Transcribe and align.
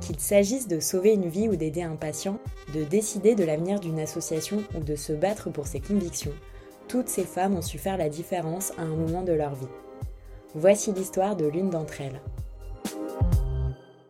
Qu'il 0.00 0.20
s'agisse 0.20 0.68
de 0.68 0.80
sauver 0.80 1.12
une 1.12 1.28
vie 1.28 1.48
ou 1.48 1.56
d'aider 1.56 1.82
un 1.82 1.96
patient, 1.96 2.38
de 2.74 2.84
décider 2.84 3.34
de 3.34 3.44
l'avenir 3.44 3.80
d'une 3.80 4.00
association 4.00 4.62
ou 4.74 4.80
de 4.80 4.94
se 4.94 5.12
battre 5.12 5.50
pour 5.50 5.66
ses 5.66 5.80
convictions, 5.80 6.34
toutes 6.88 7.08
ces 7.08 7.24
femmes 7.24 7.56
ont 7.56 7.62
su 7.62 7.78
faire 7.78 7.98
la 7.98 8.08
différence 8.08 8.72
à 8.78 8.82
un 8.82 8.94
moment 8.94 9.22
de 9.22 9.32
leur 9.32 9.54
vie. 9.54 9.66
Voici 10.54 10.92
l'histoire 10.92 11.36
de 11.36 11.46
l'une 11.46 11.70
d'entre 11.70 12.00
elles. 12.00 12.20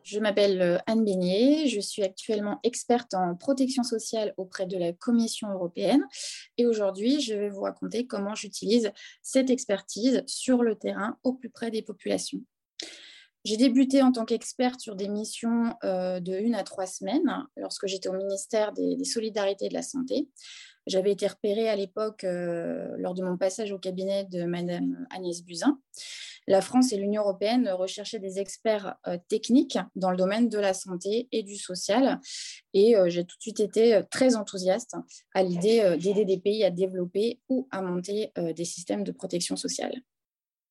Je 0.05 0.21
m'appelle 0.21 0.63
euh, 0.63 0.79
Anne 0.87 1.05
Beignet, 1.05 1.67
je 1.67 1.81
suis 1.81 2.03
actuellement 2.03 2.61
experte 2.63 3.13
en 3.13 3.35
protection 3.35 3.83
sociale 3.83 4.33
auprès 4.39 4.65
de 4.65 4.79
la 4.79 4.95
Commission 4.95 5.51
européenne 5.51 6.03
et 6.57 6.67
aujourd'hui 6.67 7.21
je 7.21 7.35
vais 7.35 7.51
vous 7.51 7.61
raconter 7.61 8.07
comment 8.07 8.35
j'utilise 8.35 8.91
cette 9.21 9.51
expertise 9.51 10.23
sur 10.27 10.63
le 10.63 10.77
terrain 10.77 11.19
au 11.25 11.35
plus 11.35 11.51
près 11.51 11.71
des 11.71 11.83
populations. 11.83 12.41
J'ai 13.45 13.57
débuté 13.57 14.03
en 14.03 14.13
tant 14.13 14.25
qu'experte 14.25 14.81
sur 14.81 14.97
des 14.97 15.09
missions 15.09 15.75
euh, 15.85 16.21
de 16.21 16.37
une 16.37 16.55
à 16.55 16.65
trois 16.65 16.87
semaines 16.87 17.47
lorsque 17.57 17.87
j'étais 17.87 18.09
au 18.09 18.13
ministère 18.13 18.73
des, 18.73 19.03
Solidarités 19.05 19.67
et 19.67 19.69
de 19.69 19.75
la 19.75 19.83
Santé. 19.83 20.29
J'avais 20.87 21.13
été 21.13 21.27
repérée 21.27 21.69
à 21.69 21.77
l'époque 21.77 22.25
euh, 22.25 22.89
lors 22.99 23.15
de 23.15 23.23
mon 23.23 23.37
passage 23.37 23.73
au 23.73 23.79
cabinet 23.79 24.25
de 24.25 24.45
Madame 24.45 25.07
Agnès 25.11 25.43
Buzyn. 25.43 25.79
La 26.47 26.63
France 26.63 26.93
et 26.93 26.97
l'Union 26.97 27.23
européenne 27.23 27.69
recherchaient 27.71 28.19
des 28.19 28.39
experts 28.39 28.97
euh, 29.07 29.19
techniques 29.29 29.79
dans 29.95 30.11
le 30.11 30.17
domaine 30.17 30.49
de 30.49 30.59
la 30.59 30.75
santé 30.75 31.29
et 31.31 31.43
du 31.43 31.57
social. 31.57 32.21
Et 32.75 32.97
j'ai 33.07 33.25
tout 33.25 33.37
de 33.37 33.43
suite 33.43 33.61
été 33.61 34.03
très 34.11 34.37
enthousiaste 34.37 34.97
à 35.35 35.43
l'idée 35.43 35.97
d'aider 35.99 36.25
des 36.25 36.39
pays 36.39 36.65
à 36.65 36.71
développer 36.71 37.41
ou 37.49 37.67
à 37.71 37.83
monter 37.83 38.33
des 38.37 38.65
systèmes 38.65 39.05
de 39.05 39.13
protection 39.13 39.57
sociale. 39.57 40.03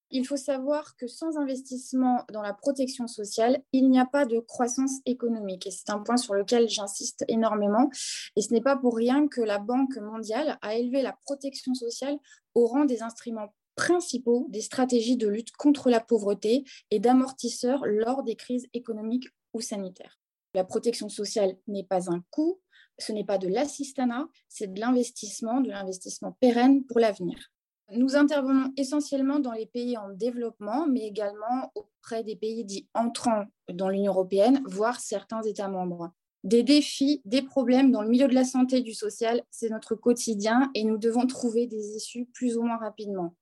Il 0.09 0.25
faut 0.25 0.37
savoir 0.37 0.95
que 0.95 1.07
sans 1.07 1.37
investissement 1.37 2.23
dans 2.31 2.41
la 2.41 2.53
protection 2.53 3.07
sociale, 3.07 3.61
il 3.73 3.89
n'y 3.89 3.99
a 3.99 4.05
pas 4.05 4.25
de 4.25 4.39
croissance 4.39 4.99
économique. 5.05 5.67
Et 5.67 5.71
c'est 5.71 5.89
un 5.89 5.99
point 5.99 6.15
sur 6.15 6.33
lequel 6.33 6.69
j'insiste 6.69 7.25
énormément. 7.27 7.89
Et 8.35 8.41
ce 8.41 8.53
n'est 8.53 8.61
pas 8.61 8.77
pour 8.77 8.95
rien 8.95 9.27
que 9.27 9.41
la 9.41 9.59
Banque 9.59 9.97
mondiale 9.97 10.57
a 10.61 10.75
élevé 10.75 11.01
la 11.01 11.17
protection 11.25 11.73
sociale 11.73 12.17
au 12.55 12.67
rang 12.67 12.85
des 12.85 13.03
instruments 13.03 13.53
principaux 13.75 14.47
des 14.49 14.61
stratégies 14.61 15.17
de 15.17 15.27
lutte 15.27 15.51
contre 15.51 15.89
la 15.89 15.99
pauvreté 15.99 16.63
et 16.89 16.99
d'amortisseurs 16.99 17.85
lors 17.85 18.23
des 18.23 18.35
crises 18.35 18.67
économiques 18.73 19.27
ou 19.53 19.61
sanitaires. 19.61 20.19
La 20.53 20.63
protection 20.63 21.09
sociale 21.09 21.57
n'est 21.67 21.83
pas 21.83 22.11
un 22.11 22.23
coût, 22.31 22.59
ce 22.97 23.11
n'est 23.11 23.25
pas 23.25 23.37
de 23.37 23.47
l'assistanat, 23.47 24.27
c'est 24.49 24.73
de 24.73 24.79
l'investissement, 24.79 25.61
de 25.61 25.69
l'investissement 25.69 26.31
pérenne 26.39 26.85
pour 26.85 26.99
l'avenir. 26.99 27.51
Nous 27.91 28.17
intervenons 28.17 28.73
essentiellement 28.75 29.39
dans 29.39 29.53
les 29.53 29.65
pays 29.65 29.97
en 29.97 30.09
développement, 30.09 30.87
mais 30.87 31.07
également 31.07 31.71
auprès 31.73 32.21
des 32.21 32.35
pays 32.35 32.65
dits 32.65 32.87
entrants 32.93 33.45
dans 33.71 33.87
l'Union 33.87 34.11
européenne, 34.11 34.61
voire 34.65 34.99
certains 34.99 35.41
États 35.43 35.69
membres. 35.69 36.11
Des 36.43 36.63
défis, 36.63 37.21
des 37.23 37.41
problèmes 37.41 37.91
dans 37.91 38.01
le 38.01 38.09
milieu 38.09 38.27
de 38.27 38.33
la 38.33 38.43
santé 38.43 38.77
et 38.77 38.81
du 38.81 38.93
social, 38.93 39.41
c'est 39.51 39.69
notre 39.69 39.95
quotidien 39.95 40.69
et 40.75 40.83
nous 40.83 40.97
devons 40.97 41.25
trouver 41.27 41.65
des 41.65 41.95
issues 41.95 42.25
plus 42.33 42.57
ou 42.57 42.63
moins 42.63 42.77
rapidement. 42.77 43.35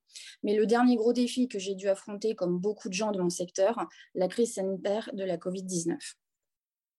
Mais 0.44 0.56
le 0.56 0.64
dernier 0.64 0.96
gros 0.96 1.12
défi 1.12 1.48
que 1.48 1.58
j'ai 1.58 1.74
dû 1.74 1.88
affronter, 1.88 2.36
comme 2.36 2.58
beaucoup 2.58 2.88
de 2.88 2.94
gens 2.94 3.10
de 3.10 3.20
mon 3.20 3.30
secteur, 3.30 3.86
la 4.14 4.28
crise 4.28 4.54
sanitaire 4.54 5.10
de 5.12 5.24
la 5.24 5.36
Covid-19. 5.36 5.96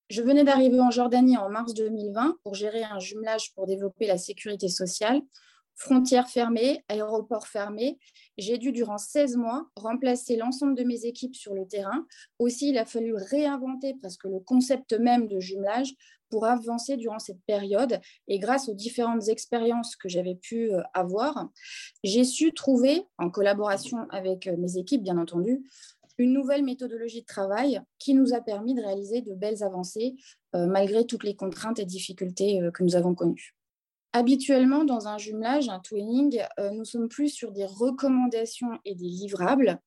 Je 0.09 0.21
venais 0.21 0.43
d'arriver 0.43 0.79
en 0.79 0.91
Jordanie 0.91 1.37
en 1.37 1.49
mars 1.49 1.73
2020 1.73 2.37
pour 2.43 2.55
gérer 2.55 2.83
un 2.83 2.99
jumelage 2.99 3.53
pour 3.53 3.67
développer 3.67 4.07
la 4.07 4.17
sécurité 4.17 4.69
sociale 4.69 5.21
frontières 5.77 6.27
fermées, 6.27 6.83
aéroports 6.89 7.47
fermés. 7.47 7.97
J'ai 8.37 8.57
dû, 8.57 8.71
durant 8.71 8.97
16 8.97 9.37
mois, 9.37 9.67
remplacer 9.75 10.35
l'ensemble 10.35 10.75
de 10.75 10.83
mes 10.83 11.05
équipes 11.05 11.35
sur 11.35 11.53
le 11.53 11.65
terrain. 11.65 12.05
Aussi, 12.39 12.69
il 12.69 12.77
a 12.77 12.85
fallu 12.85 13.13
réinventer 13.13 13.93
presque 13.93 14.25
le 14.25 14.39
concept 14.39 14.93
même 14.93 15.27
de 15.27 15.39
jumelage 15.39 15.93
pour 16.29 16.45
avancer 16.45 16.97
durant 16.97 17.19
cette 17.19 17.41
période. 17.45 17.99
Et 18.27 18.39
grâce 18.39 18.67
aux 18.67 18.73
différentes 18.73 19.29
expériences 19.29 19.95
que 19.95 20.09
j'avais 20.09 20.35
pu 20.35 20.73
euh, 20.73 20.81
avoir, 20.93 21.49
j'ai 22.03 22.23
su 22.23 22.53
trouver, 22.53 23.03
en 23.17 23.29
collaboration 23.29 24.07
avec 24.09 24.47
euh, 24.47 24.57
mes 24.57 24.77
équipes, 24.77 25.03
bien 25.03 25.17
entendu, 25.17 25.63
une 26.17 26.33
nouvelle 26.33 26.63
méthodologie 26.63 27.21
de 27.21 27.27
travail 27.27 27.79
qui 27.99 28.15
nous 28.15 28.33
a 28.33 28.41
permis 28.41 28.73
de 28.73 28.81
réaliser 28.81 29.21
de 29.21 29.35
belles 29.35 29.63
avancées 29.63 30.15
euh, 30.55 30.65
malgré 30.65 31.05
toutes 31.05 31.23
les 31.23 31.35
contraintes 31.35 31.77
et 31.77 31.85
difficultés 31.85 32.59
que 32.73 32.83
nous 32.83 32.95
avons 32.95 33.13
connues. 33.13 33.56
Habituellement, 34.13 34.83
dans 34.83 35.07
un 35.07 35.17
jumelage, 35.17 35.69
un 35.69 35.79
twinning, 35.79 36.41
euh, 36.59 36.71
nous 36.71 36.85
sommes 36.85 37.09
plus 37.09 37.29
sur 37.29 37.51
des 37.51 37.65
recommandations 37.65 38.79
et 38.85 38.95
des 38.95 39.07
livrables. 39.07 39.79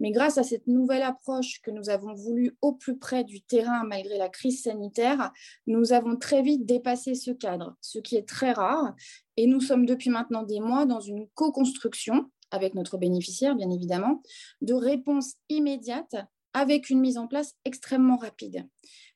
Mais 0.00 0.10
grâce 0.10 0.38
à 0.38 0.42
cette 0.42 0.66
nouvelle 0.66 1.02
approche 1.02 1.60
que 1.62 1.70
nous 1.70 1.90
avons 1.90 2.14
voulu 2.14 2.56
au 2.62 2.72
plus 2.72 2.98
près 2.98 3.24
du 3.24 3.40
terrain 3.42 3.84
malgré 3.84 4.16
la 4.16 4.28
crise 4.28 4.62
sanitaire, 4.62 5.32
nous 5.66 5.92
avons 5.92 6.16
très 6.16 6.42
vite 6.42 6.66
dépassé 6.66 7.14
ce 7.14 7.30
cadre, 7.30 7.76
ce 7.80 7.98
qui 7.98 8.16
est 8.16 8.28
très 8.28 8.52
rare. 8.52 8.94
Et 9.36 9.46
nous 9.46 9.60
sommes 9.60 9.86
depuis 9.86 10.10
maintenant 10.10 10.44
des 10.44 10.60
mois 10.60 10.86
dans 10.86 11.00
une 11.00 11.26
co-construction 11.34 12.30
avec 12.50 12.74
notre 12.74 12.96
bénéficiaire, 12.96 13.54
bien 13.54 13.70
évidemment, 13.70 14.22
de 14.62 14.74
réponses 14.74 15.34
immédiates 15.48 16.16
avec 16.54 16.90
une 16.90 17.00
mise 17.00 17.18
en 17.18 17.26
place 17.26 17.54
extrêmement 17.64 18.16
rapide. 18.16 18.66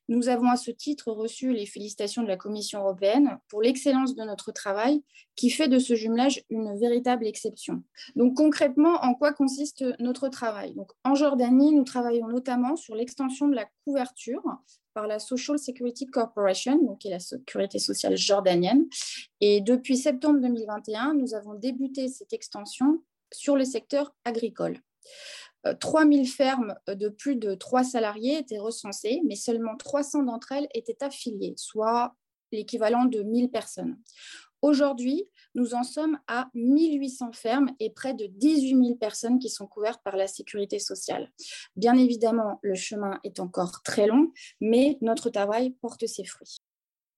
Nous 0.09 0.27
avons 0.27 0.49
à 0.49 0.57
ce 0.57 0.71
titre 0.71 1.11
reçu 1.11 1.53
les 1.53 1.65
félicitations 1.65 2.23
de 2.23 2.27
la 2.27 2.37
Commission 2.37 2.79
européenne 2.79 3.37
pour 3.47 3.61
l'excellence 3.61 4.15
de 4.15 4.23
notre 4.23 4.51
travail 4.51 5.01
qui 5.35 5.49
fait 5.49 5.67
de 5.67 5.79
ce 5.79 5.95
jumelage 5.95 6.43
une 6.49 6.77
véritable 6.77 7.25
exception. 7.25 7.83
Donc 8.15 8.35
concrètement, 8.35 8.95
en 9.03 9.13
quoi 9.13 9.33
consiste 9.33 9.85
notre 9.99 10.27
travail? 10.29 10.73
Donc, 10.73 10.91
En 11.03 11.15
Jordanie, 11.15 11.73
nous 11.73 11.83
travaillons 11.83 12.27
notamment 12.27 12.75
sur 12.75 12.95
l'extension 12.95 13.47
de 13.47 13.55
la 13.55 13.65
couverture 13.85 14.43
par 14.93 15.07
la 15.07 15.19
Social 15.19 15.57
Security 15.57 16.07
Corporation, 16.07 16.77
donc 16.83 16.99
qui 16.99 17.07
est 17.07 17.11
la 17.11 17.19
sécurité 17.19 17.79
sociale 17.79 18.15
jordanienne. 18.15 18.85
Et 19.41 19.61
depuis 19.61 19.97
septembre 19.97 20.39
2021, 20.39 21.13
nous 21.15 21.33
avons 21.33 21.55
débuté 21.55 22.07
cette 22.07 22.33
extension 22.33 23.01
sur 23.31 23.55
le 23.55 23.65
secteur 23.65 24.13
agricole. 24.25 24.79
3000 25.79 26.21
euh, 26.21 26.25
fermes 26.25 26.75
euh, 26.89 26.95
de 26.95 27.09
plus 27.09 27.35
de 27.35 27.55
3 27.55 27.83
salariés 27.83 28.37
étaient 28.37 28.59
recensées, 28.59 29.21
mais 29.25 29.35
seulement 29.35 29.75
300 29.77 30.23
d'entre 30.23 30.51
elles 30.51 30.67
étaient 30.73 31.03
affiliées, 31.03 31.53
soit 31.57 32.15
l'équivalent 32.51 33.05
de 33.05 33.23
1000 33.23 33.49
personnes. 33.49 33.97
Aujourd'hui, 34.61 35.27
nous 35.55 35.75
en 35.75 35.83
sommes 35.83 36.17
à 36.27 36.49
1800 36.53 37.33
fermes 37.33 37.71
et 37.81 37.89
près 37.89 38.13
de 38.13 38.27
18 38.27 38.69
000 38.69 38.95
personnes 38.95 39.37
qui 39.37 39.49
sont 39.49 39.67
couvertes 39.67 40.01
par 40.05 40.15
la 40.15 40.27
sécurité 40.27 40.79
sociale. 40.79 41.29
Bien 41.75 41.97
évidemment, 41.97 42.59
le 42.61 42.75
chemin 42.75 43.19
est 43.25 43.41
encore 43.41 43.81
très 43.83 44.07
long, 44.07 44.31
mais 44.61 44.97
notre 45.01 45.29
travail 45.29 45.71
porte 45.81 46.07
ses 46.07 46.23
fruits. 46.23 46.55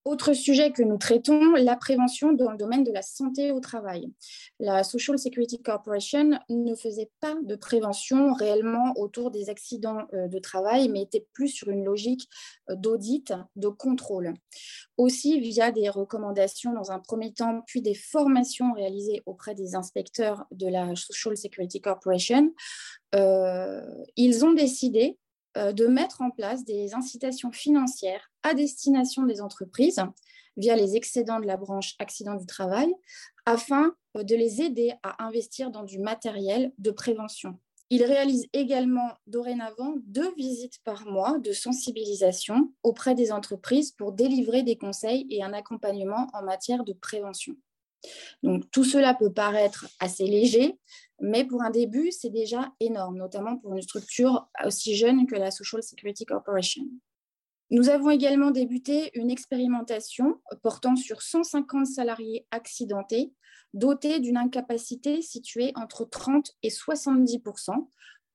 Autre 0.06 0.34
sujet 0.34 0.72
que 0.72 0.84
nous 0.84 1.00
traitons, 1.00 1.54
la 1.56 1.76
prévention 1.76 2.32
dans 2.32 2.52
le 2.52 2.58
domaine 2.58 2.84
de 2.84 2.92
la 2.92 3.02
santé 3.02 3.52
au 3.52 3.60
travail. 3.60 4.14
La 4.60 4.84
Social 4.84 5.18
Security 5.18 5.64
Corporation 5.64 6.40
ne 6.48 6.76
faisait 6.76 7.10
pas 7.22 7.34
de 7.42 7.56
prévention 7.56 8.32
réellement 8.34 8.94
autour 8.98 9.32
des 9.32 9.50
accidents 9.50 10.06
euh, 10.14 10.28
de 10.28 10.38
travail, 10.38 10.90
mais 10.90 11.02
était 11.02 11.26
plus 11.34 11.48
sur 11.48 11.70
une 11.70 11.84
logique 11.84 12.30
euh, 12.70 12.76
d'audit, 12.76 13.34
de 13.56 13.68
contrôle. 13.68 14.36
Aussi 14.98 15.40
via 15.40 15.72
des 15.72 15.90
recommandations 15.90 16.72
dans 16.72 16.92
un 16.92 17.00
premier 17.00 17.34
temps, 17.34 17.64
puis 17.66 17.82
des 17.82 17.96
formations 17.96 18.74
réalisées 18.74 19.24
auprès 19.26 19.56
des 19.56 19.74
inspecteurs 19.74 20.46
de 20.52 20.68
la 20.68 20.96
Social 20.96 21.36
Security 21.36 21.82
Corporation, 21.82 22.54
euh, 23.16 23.82
ils 24.18 24.46
ont 24.46 24.54
décidé 24.54 25.18
de 25.56 25.88
mettre 25.88 26.22
en 26.22 26.32
place 26.32 26.66
des 26.66 26.94
incitations 26.94 27.52
financières 27.52 28.32
à 28.44 28.54
destination 28.54 29.24
des 29.24 29.42
entreprises 29.42 30.02
via 30.58 30.76
les 30.76 30.96
excédents 30.96 31.40
de 31.40 31.46
la 31.46 31.58
branche 31.58 31.96
accident 32.00 32.36
du 32.36 32.46
travail 32.46 32.94
afin 33.46 33.94
euh, 34.18 34.24
de 34.24 34.36
les 34.36 34.62
aider 34.62 34.94
à 35.04 35.26
investir 35.26 35.72
dans 35.72 35.84
du 35.84 36.00
matériel 36.00 36.72
de 36.78 36.92
prévention. 36.92 37.60
Il 37.92 38.04
réalise 38.04 38.48
également 38.54 39.12
dorénavant 39.28 39.94
deux 40.08 40.34
visites 40.36 40.80
par 40.84 41.06
mois 41.06 41.38
de 41.38 41.52
sensibilisation 41.52 42.74
auprès 42.82 43.14
des 43.14 43.32
entreprises 43.32 43.92
pour 43.92 44.12
délivrer 44.12 44.64
des 44.64 44.76
conseils 44.76 45.28
et 45.30 45.44
un 45.44 45.54
accompagnement 45.54 46.28
en 46.34 46.42
matière 46.42 46.84
de 46.84 46.94
prévention. 46.94 47.56
Donc 48.44 48.70
tout 48.72 48.84
cela 48.84 49.14
peut 49.14 49.32
paraître 49.32 49.88
assez 50.00 50.26
léger, 50.26 50.78
mais 51.20 51.46
pour 51.46 51.62
un 51.62 51.70
début, 51.70 52.12
c'est 52.12 52.30
déjà 52.30 52.72
énorme, 52.80 53.18
notamment 53.18 53.58
pour 53.58 53.74
une 53.74 53.82
structure 53.82 54.48
aussi 54.66 54.96
jeune 54.96 55.26
que 55.26 55.36
la 55.36 55.52
Social 55.52 55.82
Security 55.82 56.26
Corporation. 56.26 56.84
Nous 57.72 57.90
avons 57.90 58.12
également 58.12 58.52
débuté 58.52 59.10
une 59.16 59.32
expérimentation 59.32 60.40
portant 60.62 60.96
sur 60.96 61.22
150 61.22 61.88
salariés 61.88 62.46
accidentés 62.52 63.34
dotés 63.74 64.20
d'une 64.20 64.38
incapacité 64.38 65.22
située 65.22 65.72
entre 65.76 66.06
30 66.06 66.52
et 66.64 66.70
70% 66.70 67.88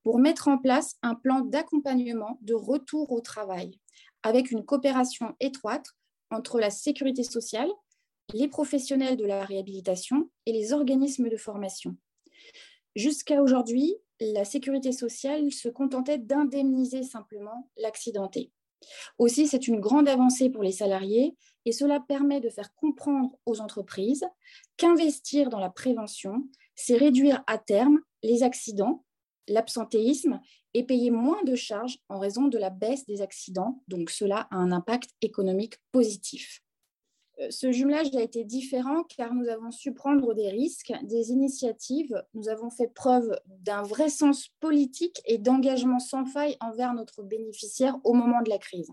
pour 0.03 0.19
mettre 0.19 0.47
en 0.47 0.57
place 0.57 0.97
un 1.01 1.15
plan 1.15 1.41
d'accompagnement 1.41 2.39
de 2.41 2.53
retour 2.53 3.11
au 3.11 3.21
travail 3.21 3.79
avec 4.23 4.51
une 4.51 4.65
coopération 4.65 5.35
étroite 5.39 5.87
entre 6.29 6.59
la 6.59 6.69
sécurité 6.69 7.23
sociale, 7.23 7.69
les 8.33 8.47
professionnels 8.47 9.17
de 9.17 9.25
la 9.25 9.45
réhabilitation 9.45 10.29
et 10.45 10.53
les 10.53 10.73
organismes 10.73 11.29
de 11.29 11.37
formation. 11.37 11.95
Jusqu'à 12.95 13.41
aujourd'hui, 13.41 13.95
la 14.19 14.45
sécurité 14.45 14.91
sociale 14.91 15.51
se 15.51 15.69
contentait 15.69 16.17
d'indemniser 16.17 17.03
simplement 17.03 17.69
l'accidenté. 17.77 18.51
Aussi, 19.17 19.47
c'est 19.47 19.67
une 19.67 19.79
grande 19.79 20.09
avancée 20.09 20.49
pour 20.49 20.63
les 20.63 20.71
salariés 20.71 21.35
et 21.65 21.71
cela 21.71 21.99
permet 21.99 22.41
de 22.41 22.49
faire 22.49 22.73
comprendre 22.75 23.37
aux 23.45 23.61
entreprises 23.61 24.25
qu'investir 24.77 25.49
dans 25.49 25.59
la 25.59 25.69
prévention, 25.69 26.47
c'est 26.75 26.97
réduire 26.97 27.43
à 27.47 27.57
terme 27.57 27.99
les 28.23 28.43
accidents, 28.43 29.05
l'absentéisme 29.47 30.39
et 30.73 30.83
payer 30.83 31.11
moins 31.11 31.43
de 31.43 31.55
charges 31.55 31.99
en 32.09 32.19
raison 32.19 32.47
de 32.47 32.57
la 32.57 32.69
baisse 32.69 33.05
des 33.05 33.21
accidents. 33.21 33.83
Donc 33.87 34.09
cela 34.09 34.47
a 34.51 34.57
un 34.57 34.71
impact 34.71 35.11
économique 35.21 35.75
positif. 35.91 36.63
Euh, 37.39 37.47
ce 37.49 37.71
jumelage 37.71 38.15
a 38.15 38.21
été 38.21 38.43
différent 38.43 39.03
car 39.03 39.33
nous 39.33 39.47
avons 39.47 39.71
su 39.71 39.93
prendre 39.93 40.33
des 40.33 40.49
risques, 40.49 40.93
des 41.03 41.31
initiatives. 41.31 42.21
Nous 42.33 42.49
avons 42.49 42.69
fait 42.69 42.93
preuve 42.93 43.39
d'un 43.45 43.83
vrai 43.83 44.09
sens 44.09 44.49
politique 44.59 45.21
et 45.25 45.37
d'engagement 45.37 45.99
sans 45.99 46.25
faille 46.25 46.57
envers 46.59 46.93
notre 46.93 47.23
bénéficiaire 47.23 47.97
au 48.03 48.13
moment 48.13 48.41
de 48.41 48.49
la 48.49 48.57
crise. 48.57 48.89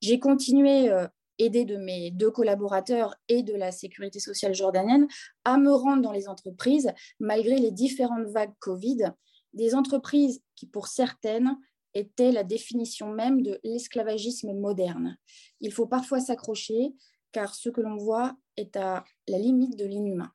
J'ai 0.00 0.18
continué, 0.18 0.90
euh, 0.90 1.06
aidé 1.38 1.64
de 1.64 1.76
mes 1.76 2.10
deux 2.10 2.30
collaborateurs 2.30 3.14
et 3.28 3.42
de 3.42 3.54
la 3.54 3.72
sécurité 3.72 4.20
sociale 4.20 4.54
jordanienne, 4.54 5.08
à 5.44 5.56
me 5.58 5.72
rendre 5.72 6.02
dans 6.02 6.12
les 6.12 6.28
entreprises 6.28 6.90
malgré 7.20 7.56
les 7.56 7.70
différentes 7.70 8.26
vagues 8.26 8.54
Covid. 8.60 9.12
Des 9.52 9.74
entreprises 9.74 10.42
qui, 10.56 10.66
pour 10.66 10.88
certaines, 10.88 11.56
étaient 11.94 12.32
la 12.32 12.44
définition 12.44 13.12
même 13.12 13.42
de 13.42 13.60
l'esclavagisme 13.64 14.52
moderne. 14.54 15.18
Il 15.60 15.72
faut 15.72 15.86
parfois 15.86 16.20
s'accrocher, 16.20 16.94
car 17.32 17.54
ce 17.54 17.68
que 17.68 17.80
l'on 17.80 17.96
voit 17.96 18.36
est 18.56 18.76
à 18.76 19.04
la 19.28 19.38
limite 19.38 19.76
de 19.76 19.84
l'inhumain. 19.84 20.32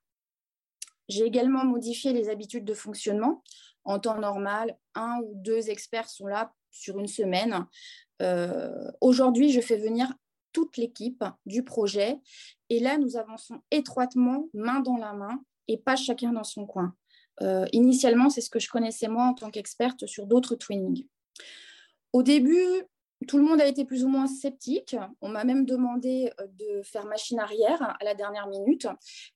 J'ai 1.07 1.23
également 1.23 1.63
modifié 1.63 2.11
les 2.11 2.29
habitudes 2.29 2.65
de 2.65 2.73
fonctionnement. 2.73 3.43
En 3.85 3.99
temps 3.99 4.19
normal, 4.19 4.77
un 4.95 5.19
ou 5.23 5.31
deux 5.35 5.69
experts 5.69 6.09
sont 6.09 6.27
là 6.27 6.53
sur 6.71 6.99
une 6.99 7.07
semaine. 7.07 7.65
Euh, 8.21 8.91
aujourd'hui, 8.99 9.51
je 9.51 9.61
fais 9.61 9.77
venir 9.77 10.11
toute 10.51 10.75
l'équipe 10.77 11.23
du 11.45 11.63
projet 11.63 12.17
et 12.69 12.79
là, 12.79 12.97
nous 12.97 13.15
avançons 13.15 13.61
étroitement, 13.71 14.49
main 14.53 14.81
dans 14.81 14.97
la 14.97 15.13
main 15.13 15.39
et 15.67 15.77
pas 15.77 15.95
chacun 15.95 16.33
dans 16.33 16.43
son 16.43 16.65
coin. 16.65 16.95
Euh, 17.41 17.65
initialement, 17.71 18.29
c'est 18.29 18.41
ce 18.41 18.49
que 18.49 18.59
je 18.59 18.69
connaissais 18.69 19.07
moi 19.07 19.25
en 19.25 19.33
tant 19.33 19.51
qu'experte 19.51 20.05
sur 20.07 20.25
d'autres 20.25 20.55
twinnings. 20.55 21.05
Au 22.11 22.23
début, 22.23 22.83
tout 23.27 23.37
le 23.37 23.43
monde 23.43 23.61
a 23.61 23.67
été 23.67 23.85
plus 23.85 24.03
ou 24.03 24.07
moins 24.07 24.27
sceptique. 24.27 24.95
On 25.21 25.29
m'a 25.29 25.43
même 25.43 25.65
demandé 25.65 26.31
euh, 26.39 26.47
de 26.57 26.81
faire 26.81 27.05
machine 27.05 27.39
arrière 27.39 27.81
à 27.81 28.03
la 28.03 28.15
dernière 28.15 28.47
minute. 28.47 28.87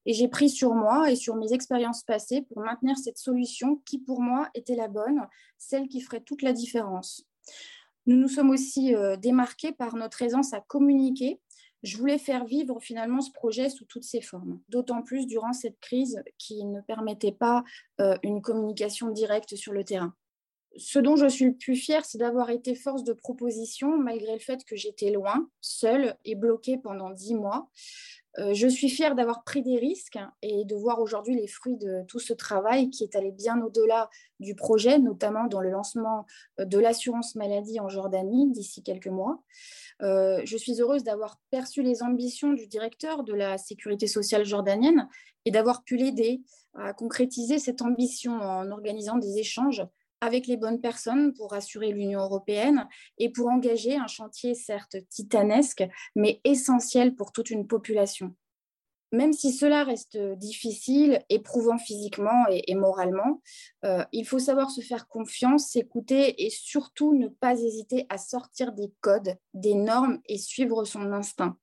Et 0.05 0.13
j'ai 0.13 0.27
pris 0.27 0.49
sur 0.49 0.73
moi 0.73 1.11
et 1.11 1.15
sur 1.15 1.35
mes 1.35 1.53
expériences 1.53 2.03
passées 2.03 2.41
pour 2.41 2.59
maintenir 2.61 2.97
cette 2.97 3.17
solution 3.17 3.81
qui, 3.85 3.99
pour 3.99 4.21
moi, 4.21 4.49
était 4.55 4.75
la 4.75 4.87
bonne, 4.87 5.27
celle 5.57 5.87
qui 5.87 6.01
ferait 6.01 6.21
toute 6.21 6.41
la 6.41 6.53
différence. 6.53 7.27
Nous 8.07 8.15
nous 8.15 8.27
sommes 8.27 8.49
aussi 8.49 8.95
euh, 8.95 9.15
démarqués 9.15 9.73
par 9.73 9.95
notre 9.95 10.21
aisance 10.21 10.53
à 10.53 10.61
communiquer. 10.61 11.39
Je 11.83 11.97
voulais 11.97 12.17
faire 12.17 12.45
vivre 12.45 12.79
finalement 12.79 13.21
ce 13.21 13.31
projet 13.31 13.69
sous 13.69 13.85
toutes 13.85 14.03
ses 14.03 14.21
formes, 14.21 14.59
d'autant 14.69 15.01
plus 15.01 15.25
durant 15.25 15.53
cette 15.53 15.79
crise 15.79 16.21
qui 16.37 16.63
ne 16.65 16.81
permettait 16.81 17.31
pas 17.31 17.63
euh, 17.99 18.15
une 18.23 18.41
communication 18.41 19.09
directe 19.09 19.55
sur 19.55 19.73
le 19.73 19.83
terrain 19.83 20.15
ce 20.77 20.99
dont 20.99 21.15
je 21.15 21.27
suis 21.27 21.45
le 21.45 21.53
plus 21.53 21.75
fière, 21.75 22.05
c'est 22.05 22.17
d'avoir 22.17 22.49
été 22.49 22.75
force 22.75 23.03
de 23.03 23.13
proposition 23.13 23.97
malgré 23.97 24.33
le 24.33 24.39
fait 24.39 24.63
que 24.63 24.75
j'étais 24.75 25.11
loin, 25.11 25.49
seule 25.59 26.15
et 26.25 26.35
bloquée 26.35 26.77
pendant 26.77 27.09
dix 27.09 27.35
mois. 27.35 27.69
Euh, 28.39 28.53
je 28.53 28.67
suis 28.67 28.89
fière 28.89 29.13
d'avoir 29.15 29.43
pris 29.43 29.61
des 29.61 29.77
risques 29.77 30.17
et 30.41 30.63
de 30.63 30.75
voir 30.75 31.01
aujourd'hui 31.01 31.35
les 31.35 31.47
fruits 31.47 31.75
de 31.75 32.03
tout 32.07 32.19
ce 32.19 32.31
travail 32.31 32.89
qui 32.89 33.03
est 33.03 33.15
allé 33.17 33.31
bien 33.31 33.61
au-delà 33.61 34.09
du 34.39 34.55
projet, 34.55 34.99
notamment 34.99 35.47
dans 35.47 35.59
le 35.59 35.69
lancement 35.69 36.25
euh, 36.59 36.65
de 36.65 36.79
l'assurance 36.79 37.35
maladie 37.35 37.81
en 37.81 37.89
Jordanie 37.89 38.49
d'ici 38.49 38.83
quelques 38.83 39.07
mois. 39.07 39.43
Euh, 40.01 40.41
je 40.45 40.55
suis 40.55 40.79
heureuse 40.79 41.03
d'avoir 41.03 41.41
perçu 41.49 41.83
les 41.83 42.03
ambitions 42.03 42.53
du 42.53 42.67
directeur 42.67 43.23
de 43.23 43.33
la 43.33 43.57
sécurité 43.57 44.07
sociale 44.07 44.45
jordanienne 44.45 45.09
et 45.43 45.51
d'avoir 45.51 45.83
pu 45.83 45.97
l'aider 45.97 46.41
à 46.75 46.93
concrétiser 46.93 47.59
cette 47.59 47.81
ambition 47.81 48.31
en 48.31 48.71
organisant 48.71 49.17
des 49.17 49.39
échanges 49.39 49.83
avec 50.21 50.47
les 50.47 50.57
bonnes 50.57 50.79
personnes 50.79 51.33
pour 51.33 51.53
assurer 51.53 51.91
l'Union 51.91 52.21
européenne 52.21 52.87
et 53.17 53.29
pour 53.29 53.49
engager 53.49 53.95
un 53.95 54.07
chantier 54.07 54.55
certes 54.55 54.97
titanesque, 55.09 55.83
mais 56.15 56.39
essentiel 56.43 57.15
pour 57.15 57.31
toute 57.31 57.49
une 57.49 57.67
population. 57.67 58.35
Même 59.13 59.33
si 59.33 59.51
cela 59.51 59.83
reste 59.83 60.17
difficile, 60.37 61.21
éprouvant 61.27 61.77
physiquement 61.77 62.45
et, 62.49 62.75
moralement, 62.75 63.41
euh, 63.83 64.05
il 64.13 64.25
faut 64.25 64.39
savoir 64.39 64.71
se 64.71 64.79
faire 64.79 65.09
confiance, 65.09 65.67
s'écouter 65.67 66.45
et 66.45 66.49
surtout 66.49 67.13
ne 67.13 67.27
pas 67.27 67.59
hésiter 67.59 68.05
à 68.07 68.17
sortir 68.17 68.71
des 68.71 68.93
codes, 69.01 69.35
des 69.53 69.73
normes 69.73 70.19
et 70.29 70.37
suivre 70.37 70.85
son 70.85 71.11
instinct. 71.11 71.57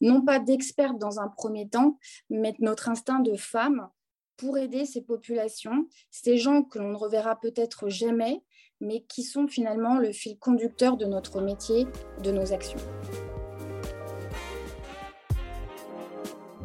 Non 0.00 0.22
pas 0.22 0.38
d'experte 0.38 0.98
dans 0.98 1.20
un 1.20 1.28
premier 1.28 1.68
temps, 1.68 1.98
mais 2.30 2.54
notre 2.60 2.88
instinct 2.88 3.20
de 3.20 3.36
femme 3.36 3.90
pour 4.36 4.58
aider 4.58 4.84
ces 4.84 5.02
populations, 5.02 5.86
ces 6.10 6.36
gens 6.36 6.62
que 6.62 6.78
l'on 6.78 6.90
ne 6.90 6.96
reverra 6.96 7.40
peut-être 7.40 7.88
jamais, 7.88 8.42
mais 8.80 9.02
qui 9.08 9.22
sont 9.22 9.46
finalement 9.46 9.98
le 9.98 10.12
fil 10.12 10.38
conducteur 10.38 10.96
de 10.96 11.06
notre 11.06 11.40
métier, 11.40 11.86
de 12.22 12.30
nos 12.30 12.52
actions. 12.52 12.78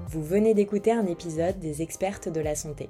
Vous 0.08 0.24
venez 0.24 0.54
d'écouter 0.54 0.92
un 0.92 1.06
épisode 1.06 1.60
des 1.60 1.82
expertes 1.82 2.28
de 2.28 2.42
la 2.42 2.56
santé. 2.56 2.90